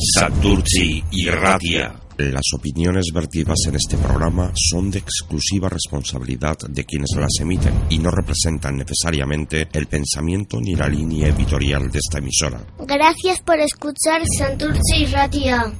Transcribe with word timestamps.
Santurci 0.00 1.04
y 1.10 1.28
Radia. 1.28 1.94
Las 2.16 2.54
opiniones 2.54 3.06
vertidas 3.12 3.58
en 3.68 3.74
este 3.74 3.98
programa 3.98 4.50
son 4.54 4.90
de 4.90 4.98
exclusiva 4.98 5.68
responsabilidad 5.68 6.56
de 6.68 6.84
quienes 6.84 7.10
las 7.16 7.32
emiten 7.40 7.74
y 7.90 7.98
no 7.98 8.10
representan 8.10 8.78
necesariamente 8.78 9.68
el 9.72 9.86
pensamiento 9.86 10.58
ni 10.58 10.74
la 10.74 10.88
línea 10.88 11.28
editorial 11.28 11.90
de 11.90 11.98
esta 11.98 12.18
emisora. 12.18 12.62
Gracias 12.78 13.40
por 13.42 13.58
escuchar 13.60 14.22
Santurce 14.38 14.96
y 14.96 15.06
Ratia. 15.06 15.72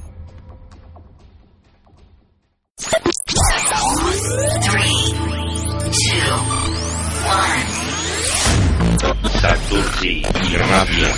Santurci 9.41 10.21
y 10.21 10.55
Radia. 10.57 11.11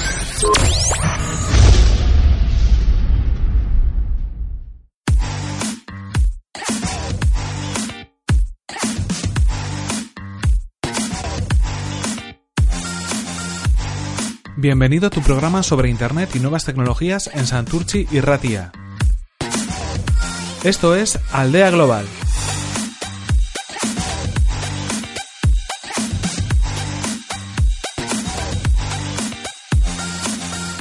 Bienvenido 14.63 15.07
a 15.07 15.09
tu 15.09 15.21
programa 15.21 15.61
sobre 15.61 15.89
Internet 15.89 16.29
y 16.35 16.39
nuevas 16.39 16.63
tecnologías 16.63 17.29
en 17.33 17.45
Santurci 17.47 18.07
y 18.11 18.21
Ratia. 18.21 18.71
Esto 20.63 20.95
es 20.95 21.19
Aldea 21.33 21.69
Global. 21.71 22.05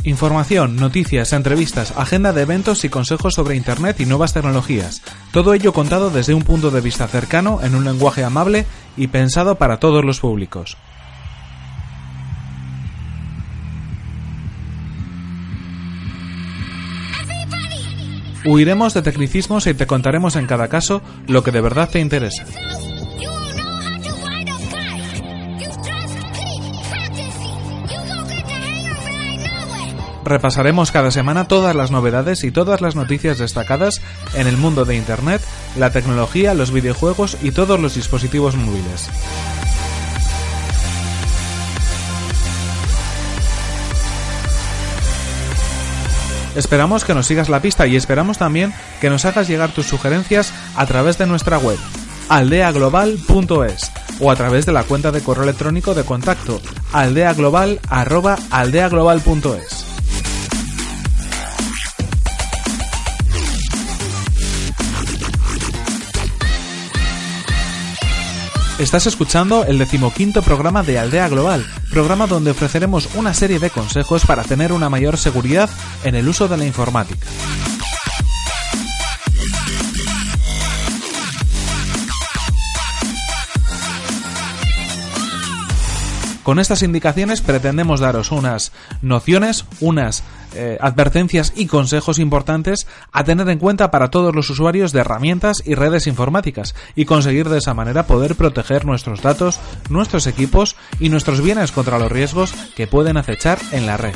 Información, 0.05 0.75
noticias, 0.75 1.33
entrevistas, 1.33 1.95
agenda 1.97 2.33
de 2.33 2.43
eventos 2.43 2.85
y 2.85 2.89
consejos 2.89 3.35
sobre 3.35 3.55
Internet 3.55 4.01
y 4.01 4.07
nuevas 4.07 4.33
tecnologías. 4.33 5.01
Todo 5.31 5.55
ello 5.55 5.73
contado 5.73 6.11
desde 6.11 6.35
un 6.35 6.43
punto 6.43 6.73
de 6.73 6.81
vista 6.81 7.07
cercano, 7.07 7.61
en 7.63 7.77
un 7.77 7.85
lenguaje 7.85 8.25
amable 8.25 8.67
y 8.97 9.07
pensado 9.07 9.55
para 9.55 9.79
todos 9.79 10.05
los 10.05 10.19
públicos. 10.19 10.77
Huiremos 18.45 18.95
de 18.95 19.03
tecnicismos 19.03 19.69
y 19.69 19.75
te 19.75 19.87
contaremos 19.87 20.35
en 20.35 20.49
cada 20.49 20.67
caso 20.67 21.01
lo 21.29 21.45
que 21.45 21.53
de 21.53 21.61
verdad 21.61 21.89
te 21.89 22.01
interesa. 22.01 22.45
Repasaremos 30.33 30.91
cada 30.93 31.11
semana 31.11 31.47
todas 31.47 31.77
las 31.77 31.91
novedades 31.91 32.43
y 32.43 32.51
todas 32.51 32.81
las 32.81 32.97
noticias 32.97 33.37
destacadas 33.37 34.01
en 34.33 34.47
el 34.47 34.57
mundo 34.57 34.87
de 34.87 34.97
Internet, 34.97 35.43
la 35.77 35.91
tecnología, 35.91 36.55
los 36.55 36.73
videojuegos 36.73 37.37
y 37.43 37.51
todos 37.51 37.79
los 37.79 37.97
dispositivos 37.97 38.57
móviles. 38.57 39.11
Esperamos 46.57 47.05
que 47.05 47.13
nos 47.13 47.27
sigas 47.27 47.51
la 47.51 47.61
pista 47.61 47.87
y 47.87 47.97
esperamos 47.97 48.39
también 48.39 48.73
que 49.03 49.11
nos 49.11 49.27
hagas 49.27 49.49
llegar 49.49 49.73
tus 49.73 49.85
sugerencias 49.85 50.51
a 50.77 50.87
través 50.87 51.19
de 51.19 51.27
nuestra 51.27 51.59
web 51.59 51.77
aldeaglobal.es 52.31 53.93
o 54.19 54.31
a 54.31 54.37
través 54.37 54.65
de 54.65 54.73
la 54.73 54.85
cuenta 54.85 55.13
de 55.13 55.21
correo 55.21 55.45
electrónico 55.45 55.93
de 55.93 56.05
contacto 56.05 56.59
aldeaglobal@aldeaglobal.es. 56.95 59.82
Estás 68.83 69.07
escuchando 69.07 69.65
el 69.65 69.79
decimoquinto 69.79 70.43
programa 70.43 70.83
de 70.83 70.99
Aldea 70.99 71.29
Global, 71.29 71.65
programa 71.89 72.27
donde 72.27 72.51
ofreceremos 72.51 73.11
una 73.15 73.33
serie 73.33 73.61
de 73.61 73.71
consejos 73.71 74.27
para 74.27 74.43
tener 74.43 74.73
una 74.73 74.91
mayor 74.91 75.19
seguridad 75.19 75.71
en 76.03 76.17
el 76.17 76.29
uso 76.29 76.49
de 76.49 76.57
la 76.57 76.67
informática. 76.67 77.25
Con 86.43 86.59
estas 86.59 86.83
indicaciones 86.83 87.41
pretendemos 87.41 88.01
daros 88.01 88.33
unas 88.33 88.73
nociones, 89.01 89.65
unas 89.81 90.25
eh, 90.55 90.77
advertencias 90.81 91.53
y 91.57 91.67
consejos 91.67 92.19
importantes 92.19 92.87
a 93.13 93.25
tener 93.25 93.49
en 93.49 93.59
cuenta 93.59 93.91
para 93.91 94.11
todos 94.11 94.35
los 94.35 94.51
usuarios 94.51 94.93
de 94.93 95.01
herramientas 95.01 95.63
y 95.65 95.75
redes 95.75 96.07
informáticas 96.07 96.75
y 96.97 97.05
conseguir 97.05 97.49
de 97.49 97.59
esa 97.59 97.75
manera 97.75 98.07
poder 98.07 98.35
proteger 98.35 98.85
nuestros 98.85 99.23
datos, 99.23 99.61
nuestros 99.89 100.27
equipos 100.27 100.77
y 100.99 101.09
nuestros 101.09 101.41
bienes 101.41 101.73
contra 101.73 101.99
los 101.99 102.11
riesgos 102.11 102.55
que 102.77 102.87
pueden 102.87 103.17
acechar 103.17 103.59
en 103.71 103.87
la 103.87 103.97
red. 103.97 104.15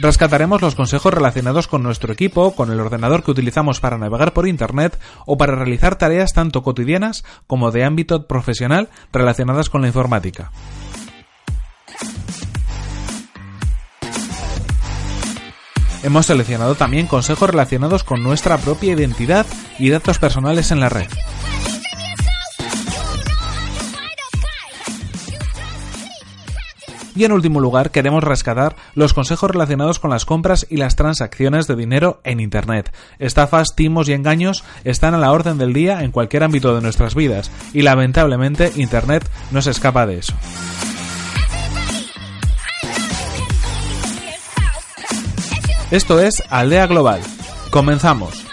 Rescataremos 0.00 0.62
los 0.62 0.76
consejos 0.76 1.12
relacionados 1.12 1.68
con 1.68 1.82
nuestro 1.82 2.10
equipo, 2.10 2.54
con 2.54 2.70
el 2.70 2.80
ordenador 2.80 3.22
que 3.22 3.32
utilizamos 3.32 3.80
para 3.80 3.98
navegar 3.98 4.32
por 4.32 4.48
Internet 4.48 4.98
o 5.26 5.36
para 5.36 5.54
realizar 5.54 5.96
tareas 5.96 6.32
tanto 6.32 6.62
cotidianas 6.62 7.22
como 7.46 7.70
de 7.70 7.84
ámbito 7.84 8.26
profesional 8.26 8.88
relacionadas 9.12 9.68
con 9.68 9.82
la 9.82 9.88
informática. 9.88 10.52
Hemos 16.02 16.24
seleccionado 16.24 16.76
también 16.76 17.06
consejos 17.06 17.50
relacionados 17.50 18.02
con 18.02 18.22
nuestra 18.22 18.56
propia 18.56 18.94
identidad 18.94 19.44
y 19.78 19.90
datos 19.90 20.18
personales 20.18 20.70
en 20.70 20.80
la 20.80 20.88
red. 20.88 21.08
Y 27.14 27.24
en 27.24 27.32
último 27.32 27.60
lugar, 27.60 27.90
queremos 27.90 28.22
rescatar 28.22 28.76
los 28.94 29.14
consejos 29.14 29.50
relacionados 29.50 29.98
con 29.98 30.10
las 30.10 30.24
compras 30.24 30.66
y 30.70 30.76
las 30.76 30.96
transacciones 30.96 31.66
de 31.66 31.76
dinero 31.76 32.20
en 32.24 32.40
Internet. 32.40 32.92
Estafas, 33.18 33.74
timos 33.74 34.08
y 34.08 34.12
engaños 34.12 34.64
están 34.84 35.14
a 35.14 35.18
la 35.18 35.32
orden 35.32 35.58
del 35.58 35.72
día 35.72 36.02
en 36.02 36.12
cualquier 36.12 36.44
ámbito 36.44 36.74
de 36.74 36.82
nuestras 36.82 37.14
vidas 37.14 37.50
y 37.72 37.82
lamentablemente 37.82 38.72
Internet 38.76 39.28
no 39.50 39.62
se 39.62 39.70
escapa 39.70 40.06
de 40.06 40.18
eso. 40.18 40.34
Esto 45.90 46.20
es 46.20 46.42
Aldea 46.50 46.86
Global. 46.86 47.20
Comenzamos. 47.70 48.49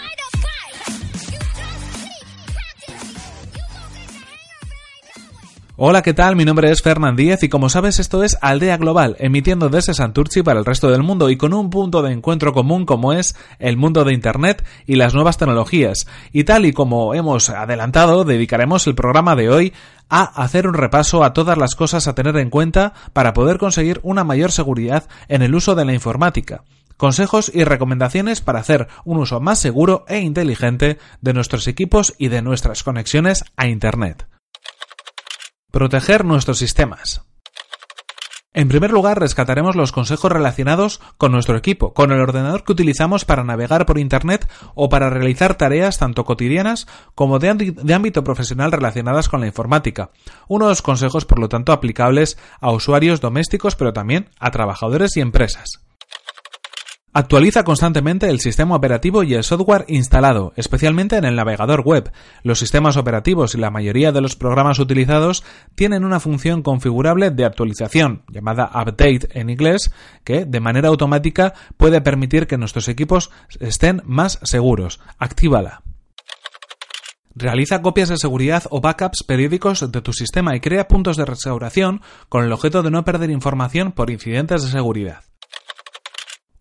Hola, 5.80 6.02
¿qué 6.02 6.12
tal? 6.12 6.34
Mi 6.34 6.44
nombre 6.44 6.72
es 6.72 6.82
Fernand 6.82 7.16
Díez 7.16 7.44
y 7.44 7.48
como 7.48 7.68
sabes 7.68 8.00
esto 8.00 8.24
es 8.24 8.36
Aldea 8.40 8.78
Global, 8.78 9.14
emitiendo 9.20 9.68
desde 9.68 9.94
Santurci 9.94 10.42
para 10.42 10.58
el 10.58 10.64
resto 10.64 10.90
del 10.90 11.04
mundo 11.04 11.30
y 11.30 11.36
con 11.36 11.54
un 11.54 11.70
punto 11.70 12.02
de 12.02 12.10
encuentro 12.10 12.52
común 12.52 12.84
como 12.84 13.12
es 13.12 13.36
el 13.60 13.76
mundo 13.76 14.02
de 14.02 14.12
Internet 14.12 14.66
y 14.86 14.96
las 14.96 15.14
nuevas 15.14 15.38
tecnologías. 15.38 16.08
Y 16.32 16.42
tal 16.42 16.66
y 16.66 16.72
como 16.72 17.14
hemos 17.14 17.48
adelantado, 17.48 18.24
dedicaremos 18.24 18.88
el 18.88 18.96
programa 18.96 19.36
de 19.36 19.50
hoy 19.50 19.72
a 20.08 20.24
hacer 20.42 20.66
un 20.66 20.74
repaso 20.74 21.22
a 21.22 21.32
todas 21.32 21.56
las 21.56 21.76
cosas 21.76 22.08
a 22.08 22.14
tener 22.16 22.36
en 22.38 22.50
cuenta 22.50 22.92
para 23.12 23.32
poder 23.32 23.58
conseguir 23.58 24.00
una 24.02 24.24
mayor 24.24 24.50
seguridad 24.50 25.08
en 25.28 25.42
el 25.42 25.54
uso 25.54 25.76
de 25.76 25.84
la 25.84 25.94
informática 25.94 26.64
consejos 26.96 27.52
y 27.54 27.62
recomendaciones 27.62 28.40
para 28.40 28.58
hacer 28.58 28.88
un 29.04 29.18
uso 29.18 29.38
más 29.38 29.60
seguro 29.60 30.04
e 30.08 30.18
inteligente 30.18 30.98
de 31.20 31.34
nuestros 31.34 31.68
equipos 31.68 32.16
y 32.18 32.26
de 32.26 32.42
nuestras 32.42 32.82
conexiones 32.82 33.44
a 33.56 33.68
Internet. 33.68 34.26
Proteger 35.70 36.24
nuestros 36.24 36.58
sistemas. 36.58 37.28
En 38.54 38.68
primer 38.68 38.90
lugar, 38.90 39.20
rescataremos 39.20 39.76
los 39.76 39.92
consejos 39.92 40.32
relacionados 40.32 41.02
con 41.18 41.30
nuestro 41.30 41.58
equipo, 41.58 41.92
con 41.92 42.10
el 42.10 42.20
ordenador 42.20 42.64
que 42.64 42.72
utilizamos 42.72 43.26
para 43.26 43.44
navegar 43.44 43.84
por 43.84 43.98
Internet 43.98 44.48
o 44.74 44.88
para 44.88 45.10
realizar 45.10 45.56
tareas 45.56 45.98
tanto 45.98 46.24
cotidianas 46.24 46.86
como 47.14 47.38
de, 47.38 47.94
ámbito 47.94 48.24
profesional 48.24 48.72
relacionadas 48.72 49.28
con 49.28 49.40
la 49.42 49.46
informática. 49.46 50.10
Unos 50.48 50.80
consejos, 50.80 51.26
por 51.26 51.38
lo 51.38 51.50
tanto, 51.50 51.72
aplicables 51.72 52.38
a 52.60 52.72
usuarios 52.72 53.20
domésticos, 53.20 53.76
pero 53.76 53.92
también 53.92 54.30
a 54.40 54.50
trabajadores 54.50 55.18
y 55.18 55.20
empresas. 55.20 55.87
Actualiza 57.14 57.64
constantemente 57.64 58.28
el 58.28 58.38
sistema 58.38 58.76
operativo 58.76 59.22
y 59.22 59.34
el 59.34 59.42
software 59.42 59.86
instalado, 59.88 60.52
especialmente 60.56 61.16
en 61.16 61.24
el 61.24 61.36
navegador 61.36 61.80
web. 61.80 62.12
Los 62.42 62.58
sistemas 62.58 62.98
operativos 62.98 63.54
y 63.54 63.58
la 63.58 63.70
mayoría 63.70 64.12
de 64.12 64.20
los 64.20 64.36
programas 64.36 64.78
utilizados 64.78 65.42
tienen 65.74 66.04
una 66.04 66.20
función 66.20 66.62
configurable 66.62 67.30
de 67.30 67.46
actualización, 67.46 68.24
llamada 68.28 68.70
update 68.74 69.28
en 69.32 69.48
inglés, 69.48 69.90
que 70.22 70.44
de 70.44 70.60
manera 70.60 70.90
automática 70.90 71.54
puede 71.78 72.02
permitir 72.02 72.46
que 72.46 72.58
nuestros 72.58 72.88
equipos 72.88 73.30
estén 73.58 74.02
más 74.04 74.38
seguros. 74.42 75.00
Actívala. 75.18 75.82
Realiza 77.34 77.80
copias 77.82 78.10
de 78.10 78.18
seguridad 78.18 78.64
o 78.70 78.80
backups 78.80 79.22
periódicos 79.22 79.90
de 79.90 80.02
tu 80.02 80.12
sistema 80.12 80.54
y 80.54 80.60
crea 80.60 80.88
puntos 80.88 81.16
de 81.16 81.24
restauración 81.24 82.02
con 82.28 82.44
el 82.44 82.52
objeto 82.52 82.82
de 82.82 82.90
no 82.90 83.04
perder 83.04 83.30
información 83.30 83.92
por 83.92 84.10
incidentes 84.10 84.62
de 84.62 84.68
seguridad. 84.68 85.24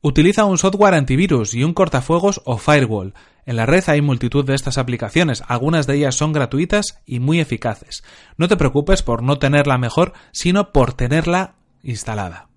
Utiliza 0.07 0.45
un 0.45 0.57
software 0.57 0.93
antivirus 0.93 1.53
y 1.53 1.65
un 1.65 1.73
cortafuegos 1.73 2.41
o 2.45 2.57
firewall. 2.57 3.13
En 3.45 3.57
la 3.57 3.65
red 3.65 3.83
hay 3.87 4.01
multitud 4.01 4.45
de 4.45 4.55
estas 4.55 4.77
aplicaciones, 4.77 5.43
algunas 5.49 5.85
de 5.85 5.95
ellas 5.95 6.15
son 6.15 6.31
gratuitas 6.31 7.01
y 7.05 7.19
muy 7.19 7.41
eficaces. 7.41 8.05
No 8.37 8.47
te 8.47 8.55
preocupes 8.55 9.03
por 9.03 9.21
no 9.21 9.37
tenerla 9.37 9.77
mejor, 9.77 10.13
sino 10.31 10.71
por 10.71 10.93
tenerla 10.93 11.55
instalada. 11.83 12.47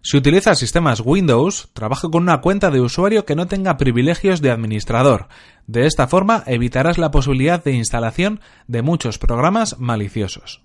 Si 0.00 0.16
utilizas 0.16 0.60
sistemas 0.60 1.02
Windows, 1.04 1.70
trabaja 1.72 2.08
con 2.08 2.22
una 2.22 2.40
cuenta 2.40 2.70
de 2.70 2.80
usuario 2.80 3.24
que 3.24 3.34
no 3.34 3.48
tenga 3.48 3.76
privilegios 3.76 4.40
de 4.40 4.52
administrador. 4.52 5.26
De 5.66 5.86
esta 5.86 6.06
forma 6.06 6.44
evitarás 6.46 6.98
la 6.98 7.10
posibilidad 7.10 7.64
de 7.64 7.72
instalación 7.72 8.40
de 8.68 8.82
muchos 8.82 9.18
programas 9.18 9.80
maliciosos. 9.80 10.62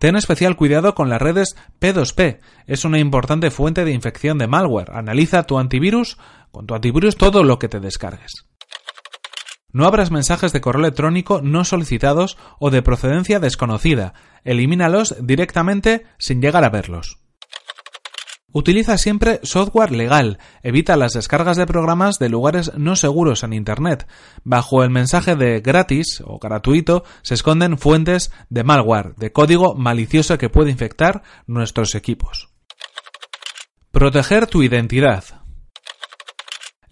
Ten 0.00 0.16
especial 0.16 0.56
cuidado 0.56 0.94
con 0.94 1.10
las 1.10 1.20
redes 1.20 1.56
P2P. 1.78 2.40
Es 2.66 2.86
una 2.86 2.98
importante 2.98 3.50
fuente 3.50 3.84
de 3.84 3.92
infección 3.92 4.38
de 4.38 4.46
malware. 4.46 4.92
Analiza 4.92 5.42
tu 5.42 5.58
antivirus, 5.58 6.16
con 6.50 6.66
tu 6.66 6.74
antivirus 6.74 7.18
todo 7.18 7.44
lo 7.44 7.58
que 7.58 7.68
te 7.68 7.80
descargues. 7.80 8.46
No 9.72 9.84
abras 9.84 10.10
mensajes 10.10 10.54
de 10.54 10.62
correo 10.62 10.80
electrónico 10.80 11.42
no 11.42 11.66
solicitados 11.66 12.38
o 12.58 12.70
de 12.70 12.80
procedencia 12.80 13.40
desconocida. 13.40 14.14
Elimínalos 14.42 15.16
directamente 15.20 16.06
sin 16.16 16.40
llegar 16.40 16.64
a 16.64 16.70
verlos. 16.70 17.19
Utiliza 18.52 18.98
siempre 18.98 19.40
software 19.44 19.92
legal. 19.92 20.38
Evita 20.62 20.96
las 20.96 21.12
descargas 21.12 21.56
de 21.56 21.66
programas 21.66 22.18
de 22.18 22.28
lugares 22.28 22.72
no 22.76 22.96
seguros 22.96 23.44
en 23.44 23.52
Internet. 23.52 24.08
Bajo 24.42 24.82
el 24.82 24.90
mensaje 24.90 25.36
de 25.36 25.60
gratis 25.60 26.22
o 26.26 26.38
gratuito 26.38 27.04
se 27.22 27.34
esconden 27.34 27.78
fuentes 27.78 28.32
de 28.48 28.64
malware, 28.64 29.14
de 29.16 29.32
código 29.32 29.74
malicioso 29.74 30.36
que 30.36 30.48
puede 30.48 30.70
infectar 30.70 31.22
nuestros 31.46 31.94
equipos. 31.94 32.48
Proteger 33.92 34.46
tu 34.46 34.62
identidad. 34.62 35.39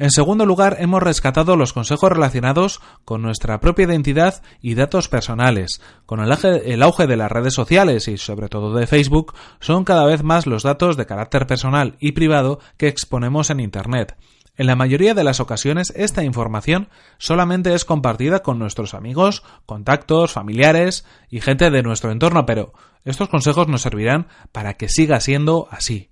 En 0.01 0.13
segundo 0.13 0.47
lugar, 0.47 0.77
hemos 0.79 1.03
rescatado 1.03 1.57
los 1.57 1.73
consejos 1.73 2.13
relacionados 2.13 2.81
con 3.05 3.21
nuestra 3.21 3.59
propia 3.59 3.87
identidad 3.87 4.43
y 4.63 4.75
datos 4.75 5.09
personales. 5.09 5.81
Con 6.07 6.21
el 6.21 6.83
auge, 6.83 7.07
de 7.09 7.17
las 7.17 7.33
redes 7.33 7.55
sociales 7.55 8.07
y 8.07 8.17
sobre 8.17 8.49
todo 8.49 8.73
de 8.75 8.87
Facebook, 8.87 9.35
son 9.59 9.83
cada 9.83 10.07
vez 10.07 10.23
más 10.23 10.47
los 10.47 10.63
datos 10.63 10.97
de 10.97 11.07
carácter 11.07 11.49
personal 11.49 11.97
y 11.99 12.13
privado 12.13 12.61
que 12.77 12.87
exponemos 12.87 13.51
en 13.51 13.59
Internet. 13.59 14.17
En 14.57 14.69
la 14.69 14.77
mayoría 14.77 15.15
de 15.15 15.25
las 15.25 15.41
ocasiones 15.41 15.93
esta 15.97 16.23
información 16.23 16.89
solamente 17.19 17.75
es 17.75 17.85
compartida 17.85 18.41
con 18.41 18.61
nuestros 18.61 18.95
amigos, 18.95 19.43
contactos, 19.67 20.33
familiares 20.33 21.05
y 21.29 21.41
gente 21.41 21.71
de 21.71 21.83
nuestro 21.83 22.13
entorno, 22.13 22.47
pero 22.47 22.73
estos 23.05 23.29
consejos 23.29 23.67
nos 23.67 23.83
servirán 23.83 24.29
para 24.53 24.75
que 24.75 24.89
siga 24.89 25.21
siendo 25.21 25.67
así. 25.73 26.11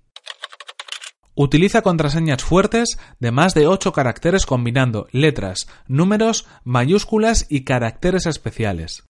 Utiliza 1.39 1.83
contraseñas 1.83 2.43
fuertes 2.43 2.97
de 3.19 3.29
más 3.29 3.53
de 3.53 3.67
8 3.67 3.93
caracteres 3.93 4.47
combinando 4.47 5.05
letras, 5.11 5.67
números, 5.87 6.47
mayúsculas 6.63 7.45
y 7.47 7.63
caracteres 7.63 8.25
especiales. 8.25 9.03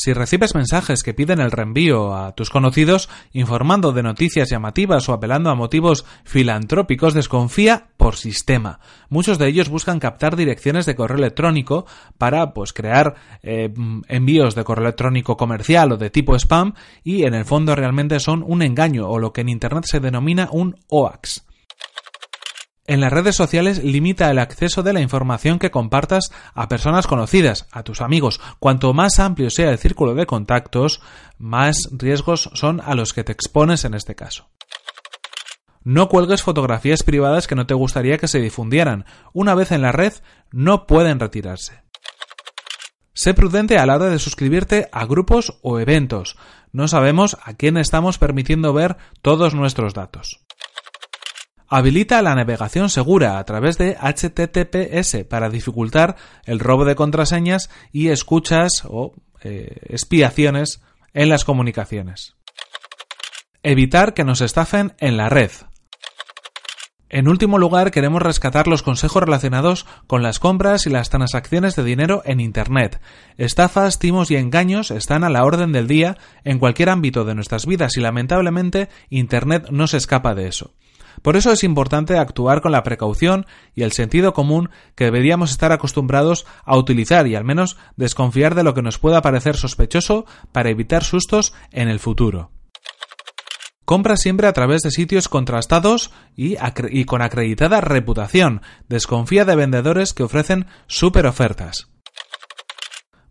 Si 0.00 0.12
recibes 0.12 0.54
mensajes 0.54 1.02
que 1.02 1.12
piden 1.12 1.40
el 1.40 1.50
reenvío 1.50 2.14
a 2.14 2.30
tus 2.36 2.50
conocidos 2.50 3.08
informando 3.32 3.90
de 3.90 4.04
noticias 4.04 4.48
llamativas 4.48 5.08
o 5.08 5.12
apelando 5.12 5.50
a 5.50 5.56
motivos 5.56 6.04
filantrópicos, 6.22 7.14
desconfía 7.14 7.88
por 7.96 8.14
sistema. 8.14 8.78
Muchos 9.08 9.38
de 9.38 9.48
ellos 9.48 9.68
buscan 9.68 9.98
captar 9.98 10.36
direcciones 10.36 10.86
de 10.86 10.94
correo 10.94 11.18
electrónico 11.18 11.84
para 12.16 12.54
pues 12.54 12.72
crear 12.72 13.16
eh, 13.42 13.74
envíos 14.06 14.54
de 14.54 14.62
correo 14.62 14.84
electrónico 14.84 15.36
comercial 15.36 15.90
o 15.90 15.96
de 15.96 16.10
tipo 16.10 16.36
spam 16.36 16.74
y 17.02 17.24
en 17.24 17.34
el 17.34 17.44
fondo 17.44 17.74
realmente 17.74 18.20
son 18.20 18.44
un 18.46 18.62
engaño 18.62 19.08
o 19.08 19.18
lo 19.18 19.32
que 19.32 19.40
en 19.40 19.48
internet 19.48 19.82
se 19.84 19.98
denomina 19.98 20.48
un 20.52 20.76
OAX. 20.86 21.47
En 22.88 23.02
las 23.02 23.12
redes 23.12 23.36
sociales 23.36 23.84
limita 23.84 24.30
el 24.30 24.38
acceso 24.38 24.82
de 24.82 24.94
la 24.94 25.02
información 25.02 25.58
que 25.58 25.70
compartas 25.70 26.32
a 26.54 26.68
personas 26.68 27.06
conocidas, 27.06 27.68
a 27.70 27.82
tus 27.82 28.00
amigos. 28.00 28.40
Cuanto 28.60 28.94
más 28.94 29.18
amplio 29.18 29.50
sea 29.50 29.70
el 29.70 29.76
círculo 29.76 30.14
de 30.14 30.24
contactos, 30.24 31.02
más 31.36 31.90
riesgos 31.92 32.48
son 32.54 32.80
a 32.80 32.94
los 32.94 33.12
que 33.12 33.24
te 33.24 33.32
expones 33.32 33.84
en 33.84 33.92
este 33.92 34.14
caso. 34.14 34.48
No 35.84 36.08
cuelgues 36.08 36.42
fotografías 36.42 37.02
privadas 37.02 37.46
que 37.46 37.54
no 37.54 37.66
te 37.66 37.74
gustaría 37.74 38.16
que 38.16 38.26
se 38.26 38.40
difundieran. 38.40 39.04
Una 39.34 39.54
vez 39.54 39.70
en 39.70 39.82
la 39.82 39.92
red, 39.92 40.14
no 40.50 40.86
pueden 40.86 41.20
retirarse. 41.20 41.82
Sé 43.12 43.34
prudente 43.34 43.76
a 43.76 43.84
la 43.84 43.96
hora 43.96 44.06
de 44.06 44.18
suscribirte 44.18 44.88
a 44.92 45.04
grupos 45.04 45.58
o 45.60 45.78
eventos. 45.78 46.38
No 46.72 46.88
sabemos 46.88 47.36
a 47.44 47.52
quién 47.52 47.76
estamos 47.76 48.16
permitiendo 48.16 48.72
ver 48.72 48.96
todos 49.20 49.52
nuestros 49.52 49.92
datos. 49.92 50.47
Habilita 51.70 52.22
la 52.22 52.34
navegación 52.34 52.88
segura 52.88 53.38
a 53.38 53.44
través 53.44 53.76
de 53.76 53.94
HTTPS 53.96 55.24
para 55.28 55.50
dificultar 55.50 56.16
el 56.46 56.60
robo 56.60 56.86
de 56.86 56.94
contraseñas 56.94 57.68
y 57.92 58.08
escuchas 58.08 58.84
o 58.86 59.12
eh, 59.42 59.76
expiaciones 59.82 60.82
en 61.12 61.28
las 61.28 61.44
comunicaciones. 61.44 62.36
Evitar 63.62 64.14
que 64.14 64.24
nos 64.24 64.40
estafen 64.40 64.94
en 64.98 65.18
la 65.18 65.28
red. 65.28 65.50
En 67.10 67.28
último 67.28 67.58
lugar, 67.58 67.90
queremos 67.90 68.20
rescatar 68.20 68.66
los 68.66 68.82
consejos 68.82 69.22
relacionados 69.22 69.86
con 70.06 70.22
las 70.22 70.38
compras 70.38 70.86
y 70.86 70.90
las 70.90 71.08
transacciones 71.08 71.74
de 71.74 71.84
dinero 71.84 72.22
en 72.24 72.40
Internet. 72.40 73.00
Estafas, 73.38 73.98
timos 73.98 74.30
y 74.30 74.36
engaños 74.36 74.90
están 74.90 75.24
a 75.24 75.30
la 75.30 75.44
orden 75.44 75.72
del 75.72 75.86
día 75.86 76.18
en 76.44 76.58
cualquier 76.58 76.90
ámbito 76.90 77.24
de 77.24 77.34
nuestras 77.34 77.66
vidas 77.66 77.96
y 77.96 78.00
lamentablemente 78.00 78.88
Internet 79.08 79.68
no 79.70 79.86
se 79.86 79.96
escapa 79.96 80.34
de 80.34 80.48
eso. 80.48 80.74
Por 81.22 81.36
eso 81.36 81.52
es 81.52 81.64
importante 81.64 82.18
actuar 82.18 82.60
con 82.60 82.72
la 82.72 82.82
precaución 82.82 83.46
y 83.74 83.82
el 83.82 83.92
sentido 83.92 84.32
común 84.32 84.70
que 84.94 85.04
deberíamos 85.04 85.50
estar 85.50 85.72
acostumbrados 85.72 86.46
a 86.64 86.76
utilizar 86.76 87.26
y 87.26 87.34
al 87.34 87.44
menos 87.44 87.76
desconfiar 87.96 88.54
de 88.54 88.62
lo 88.62 88.74
que 88.74 88.82
nos 88.82 88.98
pueda 88.98 89.22
parecer 89.22 89.56
sospechoso 89.56 90.26
para 90.52 90.70
evitar 90.70 91.04
sustos 91.04 91.54
en 91.72 91.88
el 91.88 91.98
futuro. 91.98 92.50
Compra 93.88 94.18
siempre 94.18 94.46
a 94.46 94.52
través 94.52 94.82
de 94.82 94.90
sitios 94.90 95.30
contrastados 95.30 96.12
y, 96.36 96.56
con 97.06 97.22
acreditada 97.22 97.80
reputación. 97.80 98.60
Desconfía 98.86 99.46
de 99.46 99.56
vendedores 99.56 100.12
que 100.12 100.24
ofrecen 100.24 100.66
super 100.88 101.26
ofertas. 101.26 101.88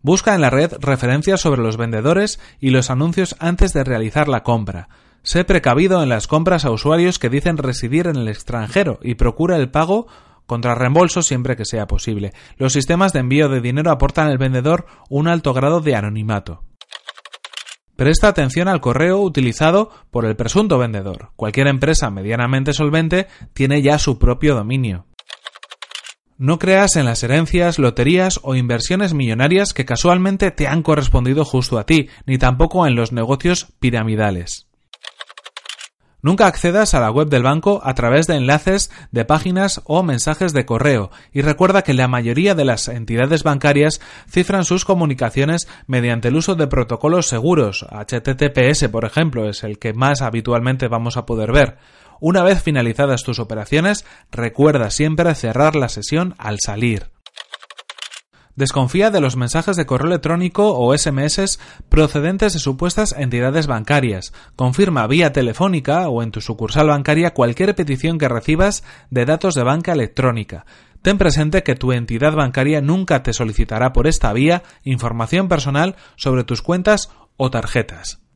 Busca 0.02 0.34
en 0.34 0.40
la 0.40 0.50
red 0.50 0.72
referencias 0.80 1.40
sobre 1.40 1.62
los 1.62 1.76
vendedores 1.76 2.40
y 2.58 2.70
los 2.70 2.90
anuncios 2.90 3.36
antes 3.38 3.72
de 3.72 3.84
realizar 3.84 4.26
la 4.26 4.42
compra. 4.42 4.88
Sé 5.28 5.44
precavido 5.44 6.02
en 6.02 6.08
las 6.08 6.26
compras 6.26 6.64
a 6.64 6.70
usuarios 6.70 7.18
que 7.18 7.28
dicen 7.28 7.58
residir 7.58 8.06
en 8.06 8.16
el 8.16 8.28
extranjero 8.28 8.98
y 9.02 9.16
procura 9.16 9.56
el 9.58 9.70
pago 9.70 10.06
contra 10.46 10.74
reembolso 10.74 11.20
siempre 11.20 11.54
que 11.54 11.66
sea 11.66 11.86
posible. 11.86 12.32
Los 12.56 12.72
sistemas 12.72 13.12
de 13.12 13.20
envío 13.20 13.50
de 13.50 13.60
dinero 13.60 13.90
aportan 13.90 14.28
al 14.28 14.38
vendedor 14.38 14.86
un 15.10 15.28
alto 15.28 15.52
grado 15.52 15.82
de 15.82 15.94
anonimato. 15.94 16.64
Presta 17.94 18.28
atención 18.28 18.68
al 18.68 18.80
correo 18.80 19.18
utilizado 19.18 19.90
por 20.10 20.24
el 20.24 20.34
presunto 20.34 20.78
vendedor. 20.78 21.32
Cualquier 21.36 21.66
empresa 21.66 22.08
medianamente 22.10 22.72
solvente 22.72 23.26
tiene 23.52 23.82
ya 23.82 23.98
su 23.98 24.18
propio 24.18 24.54
dominio. 24.54 25.04
No 26.38 26.58
creas 26.58 26.96
en 26.96 27.04
las 27.04 27.22
herencias, 27.22 27.78
loterías 27.78 28.40
o 28.44 28.54
inversiones 28.54 29.12
millonarias 29.12 29.74
que 29.74 29.84
casualmente 29.84 30.52
te 30.52 30.68
han 30.68 30.82
correspondido 30.82 31.44
justo 31.44 31.78
a 31.78 31.84
ti, 31.84 32.08
ni 32.24 32.38
tampoco 32.38 32.86
en 32.86 32.94
los 32.94 33.12
negocios 33.12 33.74
piramidales. 33.78 34.67
Nunca 36.20 36.48
accedas 36.48 36.94
a 36.94 37.00
la 37.00 37.12
web 37.12 37.28
del 37.28 37.44
banco 37.44 37.80
a 37.84 37.94
través 37.94 38.26
de 38.26 38.34
enlaces 38.34 38.90
de 39.12 39.24
páginas 39.24 39.82
o 39.84 40.02
mensajes 40.02 40.52
de 40.52 40.66
correo 40.66 41.12
y 41.32 41.42
recuerda 41.42 41.82
que 41.82 41.94
la 41.94 42.08
mayoría 42.08 42.56
de 42.56 42.64
las 42.64 42.88
entidades 42.88 43.44
bancarias 43.44 44.00
cifran 44.28 44.64
sus 44.64 44.84
comunicaciones 44.84 45.68
mediante 45.86 46.28
el 46.28 46.36
uso 46.36 46.56
de 46.56 46.66
protocolos 46.66 47.28
seguros. 47.28 47.86
HTTPS, 47.90 48.88
por 48.88 49.04
ejemplo, 49.04 49.48
es 49.48 49.62
el 49.62 49.78
que 49.78 49.92
más 49.92 50.20
habitualmente 50.20 50.88
vamos 50.88 51.16
a 51.16 51.24
poder 51.24 51.52
ver. 51.52 51.78
Una 52.20 52.42
vez 52.42 52.64
finalizadas 52.64 53.22
tus 53.22 53.38
operaciones, 53.38 54.04
recuerda 54.32 54.90
siempre 54.90 55.32
cerrar 55.36 55.76
la 55.76 55.88
sesión 55.88 56.34
al 56.38 56.58
salir. 56.58 57.10
Desconfía 58.58 59.12
de 59.12 59.20
los 59.20 59.36
mensajes 59.36 59.76
de 59.76 59.86
correo 59.86 60.08
electrónico 60.08 60.76
o 60.76 60.92
SMS 60.92 61.60
procedentes 61.88 62.54
de 62.54 62.58
supuestas 62.58 63.14
entidades 63.16 63.68
bancarias. 63.68 64.32
Confirma 64.56 65.06
vía 65.06 65.32
telefónica 65.32 66.08
o 66.08 66.24
en 66.24 66.32
tu 66.32 66.40
sucursal 66.40 66.88
bancaria 66.88 67.34
cualquier 67.34 67.76
petición 67.76 68.18
que 68.18 68.28
recibas 68.28 68.82
de 69.10 69.26
datos 69.26 69.54
de 69.54 69.62
banca 69.62 69.92
electrónica. 69.92 70.66
Ten 71.02 71.18
presente 71.18 71.62
que 71.62 71.76
tu 71.76 71.92
entidad 71.92 72.32
bancaria 72.32 72.80
nunca 72.80 73.22
te 73.22 73.32
solicitará 73.32 73.92
por 73.92 74.08
esta 74.08 74.32
vía 74.32 74.64
información 74.82 75.46
personal 75.46 75.94
sobre 76.16 76.42
tus 76.42 76.60
cuentas 76.60 77.12
o 77.36 77.52
tarjetas. 77.52 78.27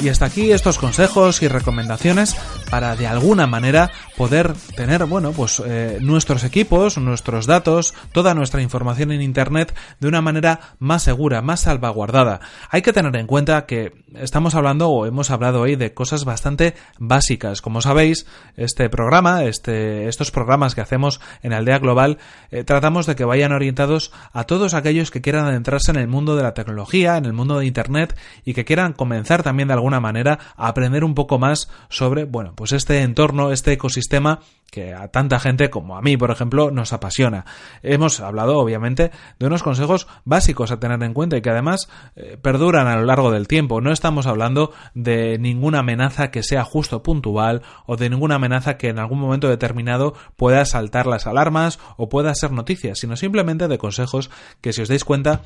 Y 0.00 0.08
hasta 0.08 0.26
aquí 0.26 0.52
estos 0.52 0.78
consejos 0.78 1.42
y 1.42 1.48
recomendaciones 1.48 2.36
para 2.74 2.96
de 2.96 3.06
alguna 3.06 3.46
manera 3.46 3.92
poder 4.16 4.52
tener, 4.74 5.04
bueno, 5.04 5.30
pues 5.30 5.62
eh, 5.64 5.98
nuestros 6.00 6.42
equipos, 6.42 6.98
nuestros 6.98 7.46
datos, 7.46 7.94
toda 8.10 8.34
nuestra 8.34 8.62
información 8.62 9.12
en 9.12 9.22
Internet 9.22 9.72
de 10.00 10.08
una 10.08 10.20
manera 10.20 10.58
más 10.80 11.04
segura, 11.04 11.40
más 11.40 11.60
salvaguardada. 11.60 12.40
Hay 12.70 12.82
que 12.82 12.92
tener 12.92 13.14
en 13.14 13.28
cuenta 13.28 13.64
que 13.66 13.92
estamos 14.16 14.56
hablando 14.56 14.88
o 14.88 15.06
hemos 15.06 15.30
hablado 15.30 15.60
hoy 15.60 15.76
de 15.76 15.94
cosas 15.94 16.24
bastante 16.24 16.74
básicas. 16.98 17.62
Como 17.62 17.80
sabéis, 17.80 18.26
este 18.56 18.90
programa, 18.90 19.44
este, 19.44 20.08
estos 20.08 20.32
programas 20.32 20.74
que 20.74 20.80
hacemos 20.80 21.20
en 21.44 21.52
Aldea 21.52 21.78
Global, 21.78 22.18
eh, 22.50 22.64
tratamos 22.64 23.06
de 23.06 23.14
que 23.14 23.24
vayan 23.24 23.52
orientados 23.52 24.10
a 24.32 24.44
todos 24.44 24.74
aquellos 24.74 25.12
que 25.12 25.20
quieran 25.20 25.46
adentrarse 25.46 25.92
en 25.92 25.98
el 25.98 26.08
mundo 26.08 26.34
de 26.34 26.42
la 26.42 26.54
tecnología, 26.54 27.18
en 27.18 27.24
el 27.24 27.34
mundo 27.34 27.60
de 27.60 27.66
Internet 27.66 28.18
y 28.44 28.52
que 28.52 28.64
quieran 28.64 28.94
comenzar 28.94 29.44
también 29.44 29.68
de 29.68 29.74
alguna 29.74 30.00
manera 30.00 30.40
a 30.56 30.66
aprender 30.66 31.04
un 31.04 31.14
poco 31.14 31.38
más 31.38 31.70
sobre, 31.88 32.24
bueno, 32.24 32.52
pues 32.56 32.63
este 32.72 33.02
entorno, 33.02 33.52
este 33.52 33.72
ecosistema 33.72 34.40
que 34.70 34.92
a 34.92 35.06
tanta 35.08 35.38
gente 35.38 35.70
como 35.70 35.96
a 35.96 36.02
mí, 36.02 36.16
por 36.16 36.32
ejemplo, 36.32 36.72
nos 36.72 36.92
apasiona. 36.92 37.44
Hemos 37.82 38.18
hablado, 38.18 38.58
obviamente, 38.58 39.12
de 39.38 39.46
unos 39.46 39.62
consejos 39.62 40.08
básicos 40.24 40.72
a 40.72 40.80
tener 40.80 41.00
en 41.04 41.14
cuenta 41.14 41.36
y 41.36 41.42
que 41.42 41.50
además 41.50 41.88
eh, 42.16 42.36
perduran 42.42 42.88
a 42.88 42.96
lo 42.96 43.04
largo 43.04 43.30
del 43.30 43.46
tiempo. 43.46 43.80
No 43.80 43.92
estamos 43.92 44.26
hablando 44.26 44.72
de 44.94 45.38
ninguna 45.38 45.78
amenaza 45.78 46.32
que 46.32 46.42
sea 46.42 46.64
justo 46.64 47.04
puntual 47.04 47.62
o 47.86 47.96
de 47.96 48.10
ninguna 48.10 48.34
amenaza 48.34 48.76
que 48.76 48.88
en 48.88 48.98
algún 48.98 49.20
momento 49.20 49.48
determinado 49.48 50.14
pueda 50.34 50.64
saltar 50.64 51.06
las 51.06 51.28
alarmas 51.28 51.78
o 51.96 52.08
pueda 52.08 52.34
ser 52.34 52.50
noticia, 52.50 52.96
sino 52.96 53.16
simplemente 53.16 53.68
de 53.68 53.78
consejos 53.78 54.30
que, 54.60 54.72
si 54.72 54.82
os 54.82 54.88
dais 54.88 55.04
cuenta, 55.04 55.42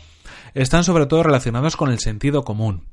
están 0.54 0.84
sobre 0.84 1.04
todo 1.04 1.22
relacionados 1.22 1.76
con 1.76 1.90
el 1.90 1.98
sentido 1.98 2.44
común. 2.44 2.87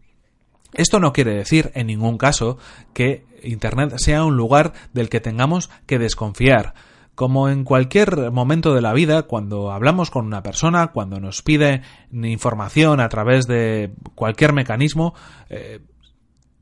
Esto 0.73 0.99
no 0.99 1.13
quiere 1.13 1.33
decir 1.33 1.71
en 1.73 1.87
ningún 1.87 2.17
caso 2.17 2.57
que 2.93 3.25
Internet 3.45 3.93
sea 3.97 4.23
un 4.23 4.37
lugar 4.37 4.73
del 4.93 5.09
que 5.09 5.21
tengamos 5.21 5.69
que 5.85 5.99
desconfiar. 5.99 6.73
Como 7.15 7.47
en 7.47 7.63
cualquier 7.63 8.31
momento 8.31 8.73
de 8.73 8.81
la 8.81 8.93
vida, 8.93 9.23
cuando 9.23 9.71
hablamos 9.71 10.11
con 10.11 10.25
una 10.25 10.43
persona, 10.43 10.87
cuando 10.87 11.21
nos 11.21 11.41
pide 11.41 11.81
información 12.11 12.99
a 12.99 13.07
través 13.07 13.47
de 13.47 13.93
cualquier 14.15 14.51
mecanismo, 14.51 15.13
eh, 15.49 15.79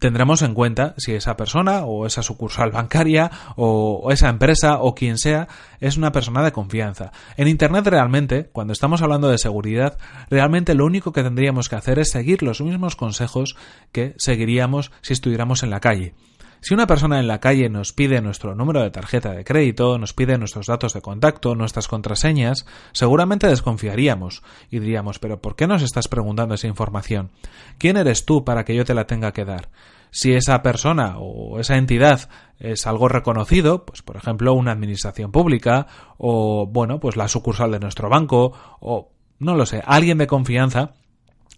tendremos 0.03 0.41
en 0.41 0.53
cuenta 0.53 0.95
si 0.97 1.13
esa 1.13 1.37
persona 1.37 1.85
o 1.85 2.05
esa 2.05 2.23
sucursal 2.23 2.71
bancaria 2.71 3.31
o 3.55 4.09
esa 4.11 4.27
empresa 4.27 4.79
o 4.81 4.93
quien 4.93 5.17
sea 5.17 5.47
es 5.79 5.95
una 5.95 6.11
persona 6.11 6.43
de 6.43 6.51
confianza. 6.51 7.13
En 7.37 7.47
Internet 7.47 7.87
realmente, 7.87 8.49
cuando 8.51 8.73
estamos 8.73 9.01
hablando 9.01 9.29
de 9.29 9.37
seguridad, 9.37 9.97
realmente 10.29 10.75
lo 10.75 10.85
único 10.85 11.13
que 11.13 11.23
tendríamos 11.23 11.69
que 11.69 11.77
hacer 11.77 11.99
es 11.99 12.09
seguir 12.11 12.43
los 12.43 12.59
mismos 12.59 12.97
consejos 12.97 13.55
que 13.93 14.13
seguiríamos 14.17 14.91
si 14.99 15.13
estuviéramos 15.13 15.63
en 15.63 15.69
la 15.69 15.79
calle. 15.79 16.15
Si 16.63 16.73
una 16.73 16.87
persona 16.87 17.19
en 17.19 17.27
la 17.27 17.41
calle 17.41 17.67
nos 17.67 17.91
pide 17.91 18.21
nuestro 18.21 18.55
número 18.55 18.81
de 18.81 18.89
tarjeta 18.89 19.33
de 19.33 19.43
crédito, 19.43 19.97
nos 19.97 20.13
pide 20.13 20.37
nuestros 20.37 20.67
datos 20.67 20.93
de 20.93 21.01
contacto, 21.01 21.55
nuestras 21.55 21.89
contraseñas, 21.89 22.65
seguramente 22.93 23.47
desconfiaríamos 23.47 24.43
y 24.71 24.79
diríamos, 24.79 25.19
pero 25.19 25.41
¿por 25.41 25.57
qué 25.57 25.67
nos 25.67 25.81
estás 25.83 26.07
preguntando 26.07 26.55
esa 26.55 26.67
información? 26.67 27.31
¿Quién 27.77 27.97
eres 27.97 28.23
tú 28.25 28.45
para 28.45 28.63
que 28.63 28.75
yo 28.75 28.85
te 28.85 28.93
la 28.93 29.07
tenga 29.07 29.33
que 29.33 29.43
dar? 29.43 29.71
Si 30.09 30.31
esa 30.31 30.61
persona 30.61 31.15
o 31.17 31.59
esa 31.59 31.75
entidad 31.75 32.29
es 32.59 32.87
algo 32.87 33.09
reconocido, 33.09 33.85
pues 33.85 34.01
por 34.01 34.15
ejemplo 34.15 34.53
una 34.53 34.71
administración 34.71 35.33
pública 35.33 35.87
o 36.17 36.65
bueno, 36.65 37.01
pues 37.01 37.17
la 37.17 37.27
sucursal 37.27 37.71
de 37.71 37.81
nuestro 37.81 38.07
banco 38.07 38.53
o 38.79 39.11
no 39.37 39.57
lo 39.57 39.65
sé, 39.65 39.83
alguien 39.85 40.17
de 40.17 40.27
confianza, 40.27 40.93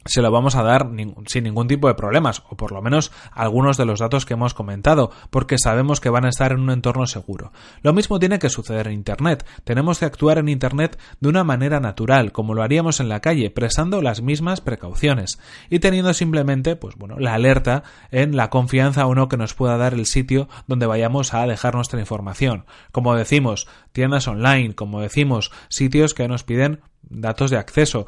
se 0.05 0.21
lo 0.21 0.31
vamos 0.31 0.55
a 0.55 0.63
dar 0.63 0.89
sin 1.25 1.43
ningún 1.43 1.67
tipo 1.67 1.88
de 1.88 1.95
problemas, 1.95 2.43
o 2.50 2.55
por 2.55 2.71
lo 2.71 2.81
menos 2.81 3.12
algunos 3.31 3.75
de 3.77 3.85
los 3.85 4.00
datos 4.00 4.25
que 4.25 4.35
hemos 4.35 4.53
comentado, 4.53 5.12
porque 5.31 5.57
sabemos 5.57 6.00
que 6.00 6.12
van 6.12 6.25
a 6.25 6.29
estar 6.29 6.51
en 6.51 6.59
un 6.59 6.69
entorno 6.69 7.07
seguro. 7.07 7.51
Lo 7.81 7.91
mismo 7.91 8.19
tiene 8.19 8.38
que 8.38 8.50
suceder 8.50 8.88
en 8.88 8.93
Internet. 8.93 9.45
Tenemos 9.63 10.00
que 10.00 10.05
actuar 10.05 10.38
en 10.38 10.50
Internet 10.50 11.00
de 11.19 11.29
una 11.29 11.43
manera 11.43 11.79
natural, 11.79 12.31
como 12.31 12.53
lo 12.53 12.62
haríamos 12.62 13.00
en 13.00 13.09
la 13.09 13.19
calle, 13.19 13.50
prestando 13.50 14.01
las 14.03 14.21
mismas 14.21 14.62
precauciones 14.62 15.39
y 15.69 15.79
teniendo 15.79 16.13
simplemente, 16.13 16.75
pues 16.75 16.95
bueno, 16.95 17.15
la 17.17 17.33
alerta 17.33 17.83
en 18.12 18.35
la 18.35 18.51
confianza 18.51 19.07
o 19.07 19.15
no 19.15 19.27
que 19.27 19.38
nos 19.38 19.55
pueda 19.55 19.77
dar 19.77 19.95
el 19.95 20.05
sitio 20.05 20.47
donde 20.67 20.85
vayamos 20.85 21.33
a 21.33 21.47
dejar 21.47 21.74
nuestra 21.74 22.00
información. 22.00 22.65
Como 22.91 23.15
decimos, 23.15 23.67
tiendas 23.95 24.27
online, 24.27 24.75
como 24.75 24.99
decimos, 24.99 25.51
sitios 25.69 26.13
que 26.13 26.27
nos 26.27 26.43
piden 26.43 26.81
datos 27.01 27.49
de 27.49 27.57
acceso, 27.57 28.05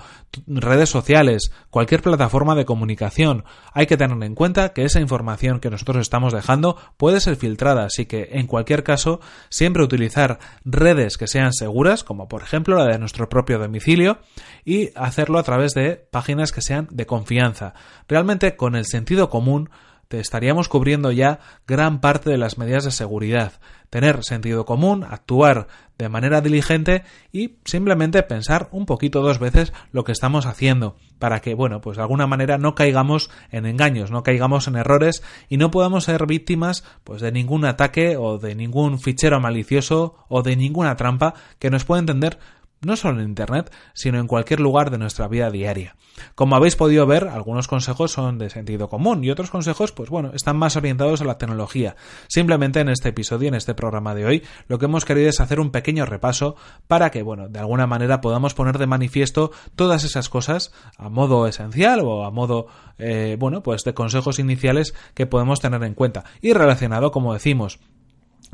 redes 0.47 0.89
sociales, 0.89 1.51
cualquier 1.69 2.01
plataforma 2.01 2.55
de 2.55 2.65
comunicación. 2.65 3.45
Hay 3.71 3.85
que 3.85 3.95
tener 3.95 4.21
en 4.21 4.35
cuenta 4.35 4.73
que 4.73 4.83
esa 4.83 4.99
información 4.99 5.61
que 5.61 5.69
nosotros 5.69 6.01
estamos 6.01 6.33
dejando 6.33 6.75
puede 6.97 7.21
ser 7.21 7.37
filtrada, 7.37 7.85
así 7.85 8.05
que 8.05 8.29
en 8.33 8.47
cualquier 8.47 8.83
caso 8.83 9.21
siempre 9.49 9.83
utilizar 9.83 10.39
redes 10.65 11.17
que 11.17 11.27
sean 11.27 11.53
seguras, 11.53 12.03
como 12.03 12.27
por 12.27 12.41
ejemplo 12.41 12.75
la 12.75 12.91
de 12.91 12.99
nuestro 12.99 13.29
propio 13.29 13.57
domicilio, 13.57 14.17
y 14.65 14.89
hacerlo 14.95 15.39
a 15.39 15.43
través 15.43 15.73
de 15.73 15.95
páginas 15.95 16.51
que 16.51 16.61
sean 16.61 16.89
de 16.91 17.05
confianza. 17.05 17.75
Realmente 18.09 18.57
con 18.57 18.75
el 18.75 18.85
sentido 18.85 19.29
común 19.29 19.69
te 20.07 20.19
estaríamos 20.19 20.69
cubriendo 20.69 21.11
ya 21.11 21.39
gran 21.67 21.99
parte 21.99 22.29
de 22.29 22.37
las 22.37 22.57
medidas 22.57 22.85
de 22.85 22.91
seguridad. 22.91 23.53
Tener 23.89 24.23
sentido 24.23 24.65
común, 24.65 25.05
actuar 25.09 25.67
de 25.97 26.09
manera 26.09 26.41
diligente 26.41 27.03
y 27.31 27.55
simplemente 27.65 28.21
pensar 28.23 28.67
un 28.71 28.85
poquito 28.85 29.21
dos 29.21 29.39
veces 29.39 29.73
lo 29.91 30.03
que 30.03 30.11
estamos 30.11 30.45
haciendo 30.45 30.97
para 31.19 31.39
que, 31.39 31.55
bueno, 31.55 31.81
pues 31.81 31.97
de 31.97 32.03
alguna 32.03 32.27
manera 32.27 32.57
no 32.57 32.75
caigamos 32.75 33.29
en 33.51 33.65
engaños, 33.65 34.11
no 34.11 34.23
caigamos 34.23 34.67
en 34.67 34.75
errores 34.75 35.23
y 35.49 35.57
no 35.57 35.71
podamos 35.71 36.03
ser 36.03 36.25
víctimas 36.27 36.83
pues 37.03 37.21
de 37.21 37.31
ningún 37.31 37.65
ataque 37.65 38.17
o 38.17 38.37
de 38.37 38.55
ningún 38.55 38.99
fichero 38.99 39.39
malicioso 39.39 40.15
o 40.27 40.43
de 40.43 40.55
ninguna 40.55 40.95
trampa 40.95 41.33
que 41.57 41.69
nos 41.69 41.85
pueda 41.85 41.99
entender 41.99 42.37
no 42.81 42.95
solo 42.95 43.19
en 43.19 43.29
Internet, 43.29 43.71
sino 43.93 44.19
en 44.19 44.27
cualquier 44.27 44.59
lugar 44.59 44.91
de 44.91 44.97
nuestra 44.97 45.27
vida 45.27 45.49
diaria. 45.49 45.95
Como 46.35 46.55
habéis 46.55 46.75
podido 46.75 47.05
ver, 47.05 47.27
algunos 47.27 47.67
consejos 47.67 48.11
son 48.11 48.37
de 48.37 48.49
sentido 48.49 48.89
común 48.89 49.23
y 49.23 49.29
otros 49.29 49.49
consejos, 49.49 49.91
pues 49.91 50.09
bueno, 50.09 50.31
están 50.33 50.57
más 50.57 50.75
orientados 50.75 51.21
a 51.21 51.25
la 51.25 51.37
tecnología. 51.37 51.95
Simplemente 52.27 52.79
en 52.79 52.89
este 52.89 53.09
episodio, 53.09 53.47
en 53.47 53.55
este 53.55 53.73
programa 53.73 54.15
de 54.15 54.25
hoy, 54.25 54.43
lo 54.67 54.79
que 54.79 54.85
hemos 54.85 55.05
querido 55.05 55.29
es 55.29 55.39
hacer 55.39 55.59
un 55.59 55.71
pequeño 55.71 56.05
repaso 56.05 56.55
para 56.87 57.11
que, 57.11 57.23
bueno, 57.23 57.49
de 57.49 57.59
alguna 57.59 57.87
manera 57.87 58.21
podamos 58.21 58.53
poner 58.53 58.77
de 58.77 58.87
manifiesto 58.87 59.51
todas 59.75 60.03
esas 60.03 60.29
cosas 60.29 60.71
a 60.97 61.09
modo 61.09 61.47
esencial 61.47 62.01
o 62.03 62.25
a 62.25 62.31
modo, 62.31 62.67
eh, 62.97 63.37
bueno, 63.39 63.63
pues 63.63 63.83
de 63.83 63.93
consejos 63.93 64.39
iniciales 64.39 64.93
que 65.13 65.25
podemos 65.25 65.59
tener 65.59 65.83
en 65.83 65.93
cuenta. 65.93 66.23
Y 66.41 66.53
relacionado, 66.53 67.11
como 67.11 67.33
decimos, 67.33 67.79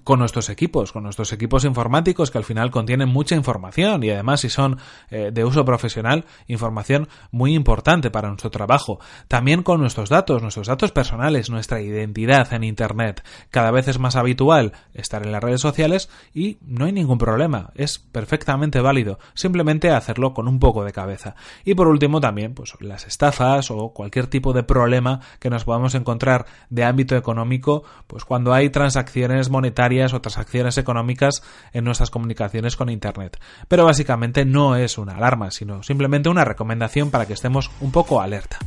con 0.04 0.20
nuestros 0.20 0.50
equipos, 0.50 0.92
con 0.92 1.04
nuestros 1.04 1.32
equipos 1.34 1.66
informáticos 1.66 2.32
que 2.32 2.38
al 2.38 2.44
final 2.44 2.72
contienen 2.72 3.10
mucha 3.10 3.36
información 3.36 4.04
y 4.04 4.10
además 4.10 4.42
si 4.42 4.50
son 4.50 4.78
eh, 5.10 5.32
de 5.34 5.46
uso 5.46 5.66
profesional, 5.66 6.26
información 6.48 7.08
muy 7.32 7.54
importante 7.54 8.12
para 8.12 8.28
nuestro 8.28 8.52
trabajo. 8.52 9.00
También 9.28 9.64
con 9.64 9.80
nuestros 9.80 10.10
datos, 10.10 10.42
nuestros 10.42 10.68
datos 10.68 10.92
personales, 10.92 11.50
nuestra 11.50 11.82
identidad 11.82 12.52
en 12.54 12.64
Internet. 12.64 13.24
Cada 13.50 13.72
vez 13.72 13.88
es 13.88 14.00
más 14.00 14.16
habitual 14.16 14.74
estar 14.94 15.24
en 15.26 15.32
las 15.32 15.44
redes 15.44 15.62
sociales 15.62 16.10
y 16.34 16.58
no 16.62 16.86
hay 16.86 16.92
ningún 16.92 17.18
problema, 17.18 17.72
es 17.76 18.00
perfectamente 18.00 18.82
válido, 18.82 19.20
simplemente 19.34 19.92
hacerlo 19.92 20.34
con 20.34 20.48
un 20.48 20.60
poco 20.60 20.84
de 20.84 20.92
cabeza. 20.92 21.36
Y 21.64 21.76
por 21.76 21.88
último 21.88 22.20
también, 22.20 22.54
pues 22.54 22.74
las 22.82 23.08
estafas 23.08 23.72
o 23.72 23.90
cualquier 23.90 24.28
tipo 24.28 24.54
de 24.54 24.64
problema 24.64 25.22
que 25.40 25.50
nos 25.50 25.64
podamos 25.64 25.96
encontrar 25.96 26.46
de 26.70 26.84
ámbito 26.84 27.16
económico, 27.16 27.84
pues 28.08 28.26
cuando 28.26 28.54
hay 28.54 28.70
transacciones 28.70 29.50
monetarias 29.50 29.93
o 30.14 30.22
transacciones 30.22 30.78
económicas 30.78 31.44
en 31.72 31.84
nuestras 31.84 32.10
comunicaciones 32.10 32.76
con 32.76 32.90
Internet. 32.90 33.40
Pero 33.68 33.86
básicamente 33.86 34.46
no 34.46 34.76
es 34.76 34.98
una 34.98 35.16
alarma, 35.16 35.52
sino 35.52 35.84
simplemente 35.84 36.30
una 36.30 36.46
recomendación 36.46 37.12
para 37.12 37.26
que 37.26 37.34
estemos 37.34 37.70
un 37.80 37.92
poco 37.92 38.22
alerta. 38.22 38.58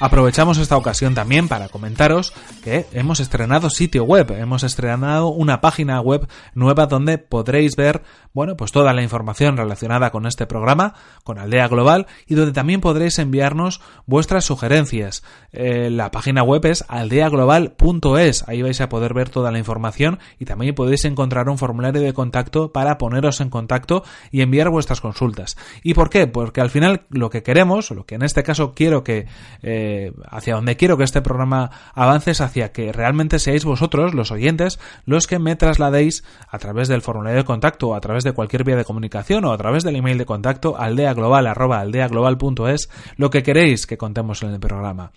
Aprovechamos 0.00 0.58
esta 0.58 0.76
ocasión 0.76 1.14
también 1.14 1.48
para 1.48 1.68
comentaros 1.68 2.32
que 2.62 2.86
hemos 2.92 3.18
estrenado 3.18 3.68
sitio 3.68 4.04
web, 4.04 4.30
hemos 4.30 4.62
estrenado 4.62 5.26
una 5.28 5.60
página 5.60 6.00
web 6.00 6.28
nueva 6.54 6.86
donde 6.86 7.18
podréis 7.18 7.74
ver, 7.74 8.02
bueno, 8.32 8.56
pues 8.56 8.70
toda 8.70 8.92
la 8.92 9.02
información 9.02 9.56
relacionada 9.56 10.10
con 10.10 10.26
este 10.26 10.46
programa, 10.46 10.94
con 11.24 11.40
Aldea 11.40 11.66
Global, 11.66 12.06
y 12.28 12.36
donde 12.36 12.52
también 12.52 12.80
podréis 12.80 13.18
enviarnos 13.18 13.80
vuestras 14.06 14.44
sugerencias. 14.44 15.24
Eh, 15.50 15.90
la 15.90 16.12
página 16.12 16.44
web 16.44 16.64
es 16.66 16.84
aldeaglobal.es, 16.86 18.48
ahí 18.48 18.62
vais 18.62 18.80
a 18.80 18.88
poder 18.88 19.14
ver 19.14 19.30
toda 19.30 19.50
la 19.50 19.58
información 19.58 20.20
y 20.38 20.44
también 20.44 20.76
podéis 20.76 21.06
encontrar 21.06 21.48
un 21.48 21.58
formulario 21.58 22.00
de 22.00 22.12
contacto 22.12 22.72
para 22.72 22.98
poneros 22.98 23.40
en 23.40 23.50
contacto 23.50 24.04
y 24.30 24.42
enviar 24.42 24.70
vuestras 24.70 25.00
consultas. 25.00 25.56
¿Y 25.82 25.94
por 25.94 26.08
qué? 26.08 26.28
Porque 26.28 26.60
al 26.60 26.70
final 26.70 27.02
lo 27.10 27.30
que 27.30 27.42
queremos, 27.42 27.90
lo 27.90 28.06
que 28.06 28.14
en 28.14 28.22
este 28.22 28.44
caso 28.44 28.74
quiero 28.74 29.02
que 29.02 29.26
eh, 29.62 29.87
hacia 30.28 30.54
donde 30.54 30.76
quiero 30.76 30.96
que 30.96 31.04
este 31.04 31.22
programa 31.22 31.70
avance 31.94 32.32
es 32.32 32.40
hacia 32.40 32.72
que 32.72 32.92
realmente 32.92 33.38
seáis 33.38 33.64
vosotros, 33.64 34.14
los 34.14 34.30
oyentes, 34.30 34.78
los 35.04 35.26
que 35.26 35.38
me 35.38 35.56
trasladéis 35.56 36.24
a 36.48 36.58
través 36.58 36.88
del 36.88 37.02
formulario 37.02 37.38
de 37.38 37.44
contacto 37.44 37.88
o 37.88 37.94
a 37.94 38.00
través 38.00 38.24
de 38.24 38.32
cualquier 38.32 38.64
vía 38.64 38.76
de 38.76 38.84
comunicación 38.84 39.44
o 39.44 39.52
a 39.52 39.58
través 39.58 39.84
del 39.84 39.96
email 39.96 40.18
de 40.18 40.26
contacto 40.26 40.76
aldeaglobal@aldeaglobal.es 40.78 42.90
lo 43.16 43.30
que 43.30 43.42
queréis 43.42 43.86
que 43.86 43.98
contemos 43.98 44.42
en 44.42 44.50
el 44.50 44.60
programa. 44.60 45.12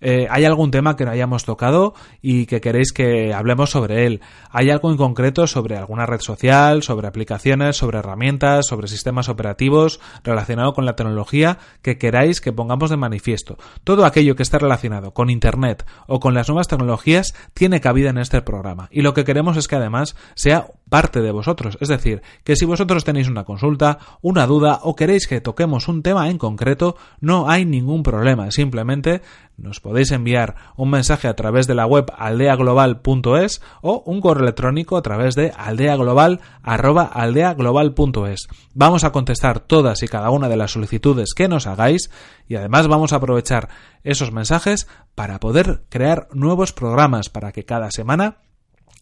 Eh, 0.00 0.26
¿Hay 0.30 0.44
algún 0.44 0.70
tema 0.70 0.96
que 0.96 1.04
no 1.04 1.10
hayamos 1.10 1.44
tocado 1.44 1.94
y 2.22 2.46
que 2.46 2.60
queréis 2.60 2.92
que 2.92 3.34
hablemos 3.34 3.70
sobre 3.70 4.06
él? 4.06 4.20
¿Hay 4.50 4.70
algo 4.70 4.90
en 4.90 4.96
concreto 4.96 5.46
sobre 5.46 5.76
alguna 5.76 6.06
red 6.06 6.20
social, 6.20 6.82
sobre 6.82 7.08
aplicaciones, 7.08 7.76
sobre 7.76 7.98
herramientas, 7.98 8.66
sobre 8.66 8.88
sistemas 8.88 9.28
operativos 9.28 10.00
relacionado 10.24 10.72
con 10.72 10.86
la 10.86 10.96
tecnología 10.96 11.58
que 11.82 11.98
queráis 11.98 12.40
que 12.40 12.52
pongamos 12.52 12.90
de 12.90 12.96
manifiesto? 12.96 13.58
Todo 13.84 14.04
aquello 14.04 14.36
que 14.36 14.42
esté 14.42 14.58
relacionado 14.58 15.12
con 15.12 15.30
Internet 15.30 15.84
o 16.06 16.20
con 16.20 16.34
las 16.34 16.48
nuevas 16.48 16.68
tecnologías 16.68 17.34
tiene 17.54 17.80
cabida 17.80 18.10
en 18.10 18.18
este 18.18 18.42
programa. 18.42 18.88
Y 18.90 19.02
lo 19.02 19.14
que 19.14 19.24
queremos 19.24 19.56
es 19.56 19.68
que 19.68 19.76
además 19.76 20.16
sea 20.34 20.68
parte 20.90 21.22
de 21.22 21.30
vosotros. 21.30 21.78
Es 21.80 21.88
decir, 21.88 22.20
que 22.44 22.56
si 22.56 22.66
vosotros 22.66 23.04
tenéis 23.04 23.28
una 23.28 23.44
consulta, 23.44 23.98
una 24.20 24.46
duda 24.46 24.80
o 24.82 24.94
queréis 24.94 25.26
que 25.26 25.40
toquemos 25.40 25.88
un 25.88 26.02
tema 26.02 26.28
en 26.28 26.36
concreto, 26.36 26.96
no 27.20 27.48
hay 27.48 27.64
ningún 27.64 28.02
problema. 28.02 28.50
Simplemente 28.50 29.22
nos 29.56 29.80
podéis 29.80 30.10
enviar 30.10 30.56
un 30.76 30.90
mensaje 30.90 31.28
a 31.28 31.34
través 31.34 31.66
de 31.66 31.74
la 31.74 31.86
web 31.86 32.12
aldeaglobal.es 32.16 33.62
o 33.82 34.02
un 34.04 34.20
correo 34.20 34.44
electrónico 34.44 34.96
a 34.96 35.02
través 35.02 35.34
de 35.34 35.52
aldeaglobal@aldeaglobal.es. 35.56 38.48
Vamos 38.74 39.04
a 39.04 39.12
contestar 39.12 39.60
todas 39.60 40.02
y 40.02 40.08
cada 40.08 40.30
una 40.30 40.48
de 40.48 40.56
las 40.56 40.72
solicitudes 40.72 41.34
que 41.34 41.48
nos 41.48 41.66
hagáis 41.66 42.10
y 42.48 42.56
además 42.56 42.88
vamos 42.88 43.12
a 43.12 43.16
aprovechar 43.16 43.68
esos 44.02 44.32
mensajes 44.32 44.88
para 45.14 45.40
poder 45.40 45.82
crear 45.88 46.28
nuevos 46.32 46.72
programas 46.72 47.28
para 47.28 47.52
que 47.52 47.64
cada 47.64 47.90
semana 47.90 48.38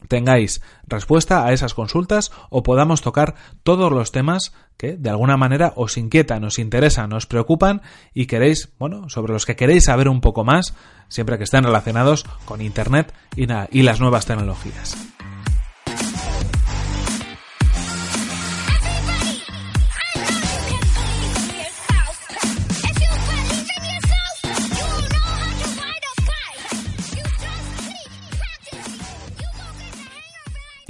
tengáis 0.07 0.63
respuesta 0.87 1.45
a 1.45 1.53
esas 1.53 1.75
consultas 1.75 2.31
o 2.51 2.63
podamos 2.63 3.03
tocar 3.03 3.35
todos 3.63 3.91
los 3.91 4.13
temas 4.13 4.53
que 4.77 4.97
de 4.97 5.11
alguna 5.11 5.37
manera 5.37 5.73
os 5.75 5.97
inquietan, 5.97 6.45
os 6.45 6.59
interesan, 6.59 7.13
os 7.13 7.27
preocupan 7.27 7.83
y 8.15 8.27
queréis, 8.27 8.71
bueno, 8.79 9.09
sobre 9.09 9.33
los 9.33 9.45
que 9.45 9.57
queréis 9.57 9.85
saber 9.85 10.09
un 10.09 10.21
poco 10.21 10.45
más, 10.45 10.75
siempre 11.09 11.37
que 11.37 11.45
estén 11.45 11.65
relacionados 11.65 12.25
con 12.45 12.61
Internet 12.61 13.13
y, 13.35 13.47
y 13.73 13.83
las 13.83 14.01
nuevas 14.01 14.27
tecnologías. 14.27 15.18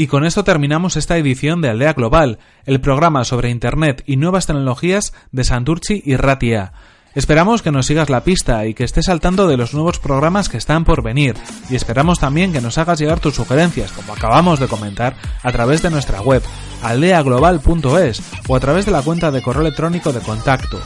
Y 0.00 0.06
con 0.06 0.24
esto 0.24 0.44
terminamos 0.44 0.96
esta 0.96 1.16
edición 1.16 1.60
de 1.60 1.70
Aldea 1.70 1.92
Global, 1.92 2.38
el 2.66 2.80
programa 2.80 3.24
sobre 3.24 3.50
Internet 3.50 4.04
y 4.06 4.16
nuevas 4.16 4.46
tecnologías 4.46 5.12
de 5.32 5.42
Santurci 5.42 6.04
y 6.06 6.14
Ratia. 6.14 6.72
Esperamos 7.16 7.62
que 7.62 7.72
nos 7.72 7.86
sigas 7.86 8.08
la 8.08 8.22
pista 8.22 8.64
y 8.66 8.74
que 8.74 8.84
estés 8.84 9.08
al 9.08 9.18
tanto 9.18 9.48
de 9.48 9.56
los 9.56 9.74
nuevos 9.74 9.98
programas 9.98 10.48
que 10.48 10.56
están 10.56 10.84
por 10.84 11.02
venir. 11.02 11.34
Y 11.68 11.74
esperamos 11.74 12.20
también 12.20 12.52
que 12.52 12.60
nos 12.60 12.78
hagas 12.78 13.00
llegar 13.00 13.18
tus 13.18 13.34
sugerencias, 13.34 13.90
como 13.90 14.12
acabamos 14.12 14.60
de 14.60 14.68
comentar, 14.68 15.16
a 15.42 15.50
través 15.50 15.82
de 15.82 15.90
nuestra 15.90 16.20
web, 16.20 16.44
aldeaglobal.es 16.84 18.22
o 18.46 18.54
a 18.54 18.60
través 18.60 18.86
de 18.86 18.92
la 18.92 19.02
cuenta 19.02 19.32
de 19.32 19.42
correo 19.42 19.62
electrónico 19.62 20.12
de 20.12 20.20
contacto, 20.20 20.80